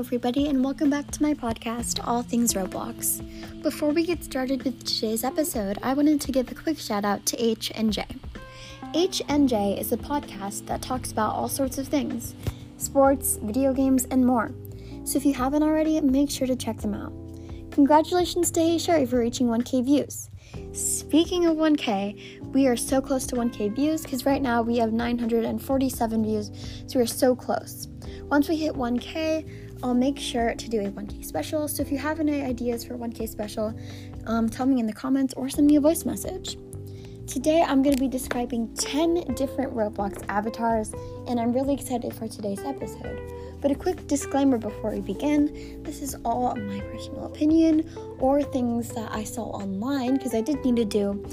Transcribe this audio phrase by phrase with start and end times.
[0.00, 3.20] everybody, and welcome back to my podcast, All Things Roblox.
[3.62, 7.26] Before we get started with today's episode, I wanted to give a quick shout out
[7.26, 8.06] to H and J.
[8.94, 12.34] H and J is a podcast that talks about all sorts of things
[12.78, 14.52] sports, video games, and more.
[15.04, 17.12] So if you haven't already, make sure to check them out.
[17.70, 20.30] Congratulations to Hey Sherry for reaching 1K views.
[20.72, 24.94] Speaking of 1K, we are so close to 1K views because right now we have
[24.94, 26.50] 947 views,
[26.86, 27.86] so we're so close.
[28.30, 31.66] Once we hit 1K, I'll make sure to do a 1K special.
[31.68, 33.74] So if you have any ideas for 1K special,
[34.26, 36.58] um, tell me in the comments or send me a voice message.
[37.26, 40.92] Today, I'm going to be describing 10 different Roblox avatars,
[41.28, 43.20] and I'm really excited for today's episode.
[43.60, 48.88] But a quick disclaimer before we begin this is all my personal opinion or things
[48.94, 51.24] that I saw online because I did need to do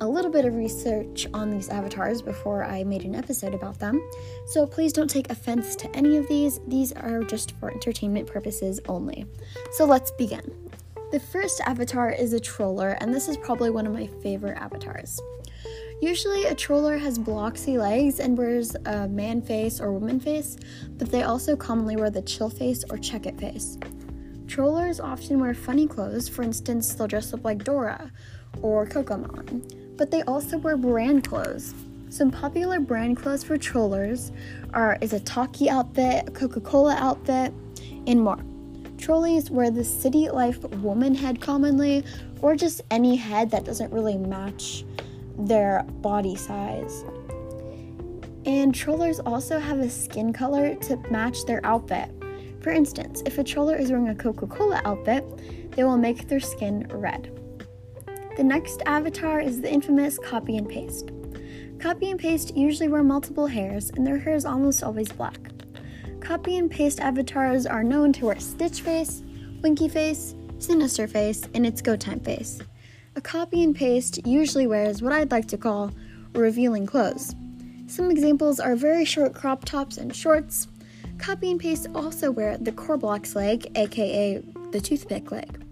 [0.00, 4.00] a little bit of research on these avatars before I made an episode about them.
[4.46, 6.58] So please don't take offense to any of these.
[6.66, 9.26] These are just for entertainment purposes only.
[9.72, 10.50] So let's begin.
[11.12, 15.20] The first avatar is a troller, and this is probably one of my favorite avatars.
[16.00, 20.56] Usually, a troller has bloxy legs and wears a man face or woman face,
[20.96, 23.76] but they also commonly wear the chill face or check it face.
[24.46, 28.10] Trollers often wear funny clothes, for instance, they'll dress up like Dora
[28.62, 31.74] or Kokomon but they also wear brand clothes.
[32.08, 34.32] Some popular brand clothes for trollers
[34.72, 37.52] are is a Taki outfit, a Coca-Cola outfit,
[38.06, 38.38] and more.
[38.96, 42.02] Trolleys wear the city life woman head commonly,
[42.40, 44.86] or just any head that doesn't really match
[45.38, 47.04] their body size.
[48.46, 52.10] And trollers also have a skin color to match their outfit.
[52.62, 55.26] For instance, if a troller is wearing a Coca Cola outfit,
[55.72, 57.30] they will make their skin red.
[58.40, 61.10] The next avatar is the infamous copy and paste.
[61.78, 65.52] Copy and paste usually wear multiple hairs, and their hair is almost always black.
[66.20, 69.22] Copy and paste avatars are known to wear Stitch Face,
[69.60, 72.62] Winky Face, Sinister Face, and its Go Time Face.
[73.14, 75.92] A copy and paste usually wears what I'd like to call
[76.32, 77.34] revealing clothes.
[77.88, 80.66] Some examples are very short crop tops and shorts.
[81.18, 85.69] Copy and paste also wear the Korblox leg, aka the toothpick leg.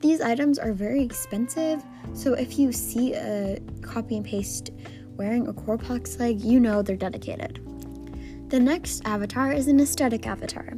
[0.00, 1.82] These items are very expensive,
[2.14, 4.70] so if you see a copy and paste
[5.16, 7.60] wearing a Korblox leg, you know they're dedicated.
[8.48, 10.72] The next avatar is an aesthetic avatar.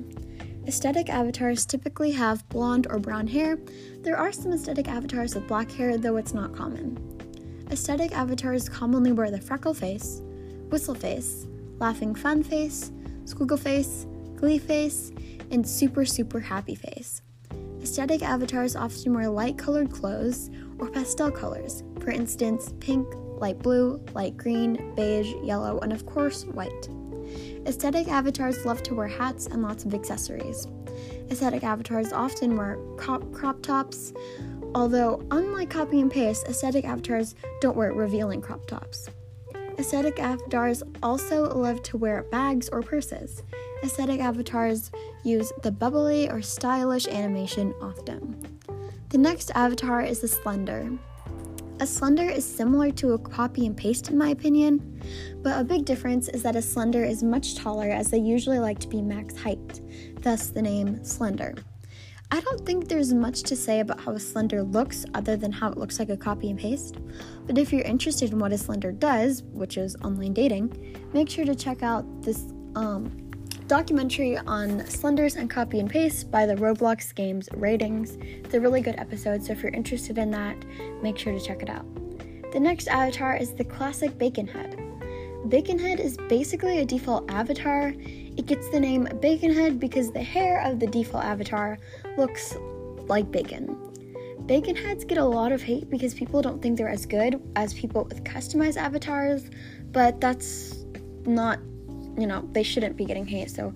[0.66, 3.58] Aesthetic avatars typically have blonde or brown hair.
[4.00, 6.98] There are some aesthetic avatars with black hair, though it's not common.
[7.70, 10.20] Aesthetic avatars commonly wear the freckle face,
[10.68, 11.46] whistle face,
[11.78, 12.90] laughing fun face,
[13.24, 15.12] squiggle face, glee face,
[15.52, 17.22] and super super happy face.
[17.82, 23.08] Aesthetic avatars often wear light colored clothes or pastel colors, for instance, pink,
[23.40, 26.88] light blue, light green, beige, yellow, and of course, white.
[27.66, 30.68] Aesthetic avatars love to wear hats and lots of accessories.
[31.28, 34.12] Aesthetic avatars often wear crop, crop tops,
[34.76, 39.08] although, unlike copy and paste, aesthetic avatars don't wear revealing crop tops.
[39.76, 43.42] Aesthetic avatars also love to wear bags or purses.
[43.82, 44.90] Aesthetic avatars
[45.24, 48.58] use the bubbly or stylish animation often.
[49.08, 50.90] The next avatar is the Slender.
[51.80, 55.02] A Slender is similar to a copy and paste, in my opinion,
[55.42, 58.78] but a big difference is that a Slender is much taller as they usually like
[58.80, 59.80] to be max height,
[60.20, 61.54] thus the name Slender.
[62.30, 65.70] I don't think there's much to say about how a slender looks other than how
[65.70, 66.96] it looks like a copy and paste.
[67.46, 71.44] But if you're interested in what a slender does, which is online dating, make sure
[71.44, 73.31] to check out this um,
[73.66, 78.18] documentary on slenders and copy and paste by the Roblox Games Ratings.
[78.20, 80.56] It's a really good episode, so if you're interested in that,
[81.02, 81.86] make sure to check it out.
[82.52, 84.78] The next avatar is the classic Bacon Head.
[85.48, 87.94] Bacon Head is basically a default avatar.
[87.96, 91.78] It gets the name Bacon Head because the hair of the default avatar
[92.16, 92.56] looks
[93.08, 93.76] like bacon.
[94.46, 97.72] Bacon heads get a lot of hate because people don't think they're as good as
[97.74, 99.48] people with customized avatars,
[99.92, 100.84] but that's
[101.24, 101.60] not,
[102.18, 103.72] you know, they shouldn't be getting hate, so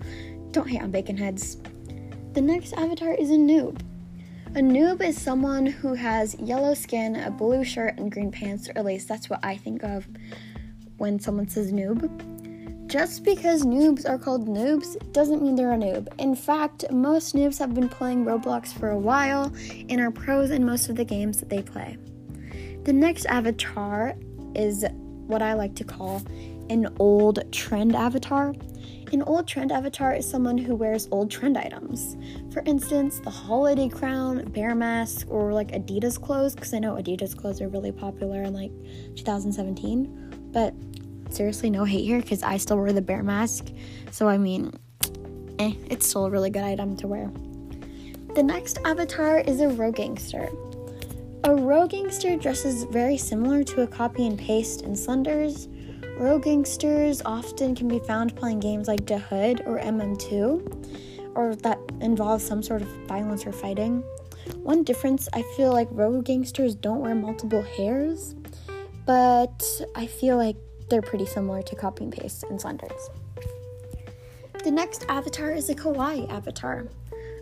[0.51, 1.57] don't hate on bacon heads.
[2.33, 3.79] The next avatar is a noob.
[4.55, 8.77] A noob is someone who has yellow skin, a blue shirt, and green pants, or
[8.77, 10.07] at least that's what I think of
[10.97, 12.09] when someone says noob.
[12.87, 16.07] Just because noobs are called noobs doesn't mean they're a noob.
[16.19, 19.51] In fact, most noobs have been playing Roblox for a while
[19.89, 21.97] and are pros in most of the games that they play.
[22.85, 24.15] The next avatar
[24.55, 24.85] is
[25.27, 26.21] what I like to call
[26.69, 28.53] an old trend avatar.
[29.13, 32.17] An old trend avatar is someone who wears old trend items.
[32.51, 37.35] For instance, the holiday crown, bear mask, or like Adidas clothes, because I know Adidas
[37.35, 38.71] clothes are really popular in like
[39.15, 40.49] 2017.
[40.51, 40.73] But
[41.29, 43.67] seriously, no hate here because I still wear the bear mask.
[44.11, 44.73] So, I mean,
[45.59, 47.31] eh, it's still a really good item to wear.
[48.35, 50.49] The next avatar is a rogue gangster.
[51.45, 55.69] A rogue gangster dresses very similar to a copy and paste in Slenders.
[56.17, 62.41] Rogue gangsters often can be found playing games like Hood or MM2, or that involve
[62.41, 64.03] some sort of violence or fighting.
[64.63, 68.33] One difference I feel like rogue gangsters don't wear multiple hairs,
[69.05, 69.63] but
[69.95, 70.55] I feel like
[70.89, 73.11] they're pretty similar to copy and paste and Slenders.
[74.63, 76.87] The next avatar is a kawaii avatar.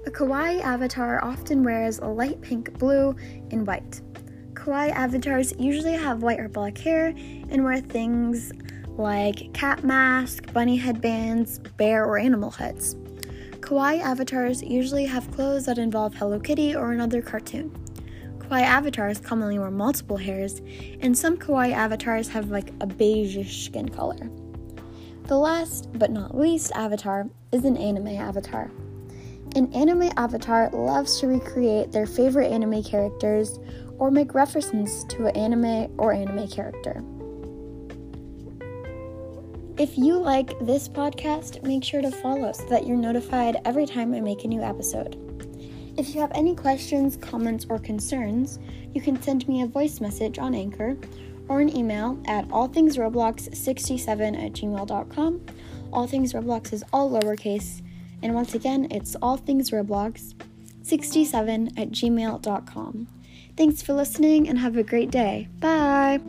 [0.06, 3.16] A kawaii avatar often wears a light pink, blue,
[3.52, 4.02] and white.
[4.66, 7.10] Kawaii avatars usually have white or black hair
[7.50, 8.52] and wear things
[8.98, 12.96] like cat masks, bunny headbands, bear, or animal heads.
[13.60, 17.70] Kawaii avatars usually have clothes that involve Hello Kitty or another cartoon.
[18.40, 20.64] Kawaii avatars commonly wear multiple hairs,
[21.00, 24.32] and some kawaii avatars have like a beigeish skin color.
[25.26, 28.72] The last but not least avatar is an anime avatar.
[29.56, 33.58] An anime avatar loves to recreate their favorite anime characters
[33.98, 37.02] or make references to an anime or anime character.
[39.78, 44.14] If you like this podcast, make sure to follow so that you're notified every time
[44.14, 45.18] I make a new episode.
[45.98, 48.60] If you have any questions, comments, or concerns,
[48.94, 50.98] you can send me a voice message on Anchor
[51.48, 55.46] or an email at allthingsroblox67 at gmail.com.
[55.94, 57.82] All Things Roblox is all lowercase,
[58.22, 63.08] and once again, it's allthingsroblox67 at gmail.com.
[63.58, 65.48] Thanks for listening and have a great day.
[65.60, 66.20] Bye!